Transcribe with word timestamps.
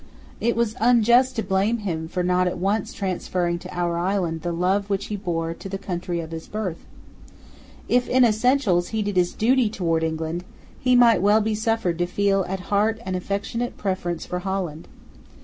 It 0.39 0.55
was 0.55 0.75
unjust 0.79 1.35
to 1.35 1.43
blame 1.43 1.77
him 1.77 2.07
for 2.07 2.23
not 2.23 2.47
at 2.47 2.57
once 2.57 2.91
transferring 2.91 3.59
to 3.59 3.71
our 3.71 3.99
island 3.99 4.41
the 4.41 4.51
love 4.51 4.89
which 4.89 5.05
he 5.13 5.15
bore 5.15 5.53
to 5.53 5.69
the 5.69 5.77
country 5.77 6.19
of 6.19 6.31
his 6.31 6.47
birth. 6.47 6.79
If, 7.87 8.09
in 8.09 8.25
essentials, 8.25 8.87
he 8.87 9.03
did 9.03 9.15
his 9.15 9.33
duty 9.33 9.69
towards 9.69 10.03
England, 10.03 10.43
he 10.79 10.95
might 10.95 11.21
well 11.21 11.39
be 11.39 11.53
suffered 11.53 11.99
to 11.99 12.07
feel 12.07 12.43
at 12.49 12.61
heart 12.73 12.99
an 13.05 13.13
affectionate 13.13 13.77
preference 13.77 14.25
for 14.25 14.39
Holland. 14.39 14.87